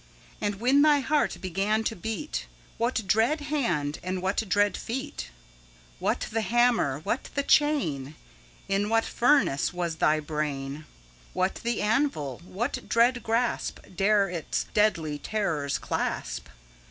10 0.39 0.53
And 0.53 0.59
when 0.61 0.81
thy 0.81 0.99
heart 1.01 1.37
began 1.41 1.83
to 1.83 1.95
beat, 1.95 2.47
What 2.79 3.05
dread 3.05 3.39
hand 3.39 3.99
and 4.01 4.19
what 4.19 4.41
dread 4.49 4.75
feet? 4.75 5.29
What 5.99 6.21
the 6.31 6.41
hammer? 6.41 7.01
what 7.03 7.29
the 7.35 7.43
chain? 7.43 8.15
In 8.67 8.89
what 8.89 9.05
furnace 9.05 9.71
was 9.71 9.97
thy 9.97 10.19
brain? 10.19 10.85
What 11.33 11.59
the 11.61 11.83
anvil? 11.83 12.41
What 12.43 12.89
dread 12.89 13.21
grasp 13.21 13.75
15 13.81 13.93
Dare 13.95 14.27
its 14.31 14.65
deadly 14.73 15.19
terrors 15.19 15.77
clasp? 15.77 16.47